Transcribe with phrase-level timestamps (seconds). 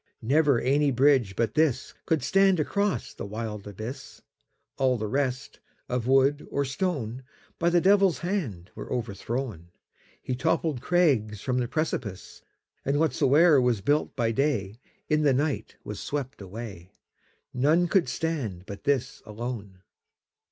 [0.23, 4.19] Never any bridge but thisCould stand across the wild abyss;
[4.79, 7.21] All the rest, of wood or stone,
[7.59, 9.69] By the Devil's hand were overthrown.
[10.19, 12.41] He toppled crags from the precipice,
[12.83, 14.79] And whatsoe'er was built by dayIn
[15.21, 19.83] the night was swept away:None could stand but this alone.